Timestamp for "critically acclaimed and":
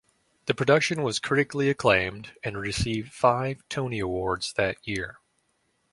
1.19-2.57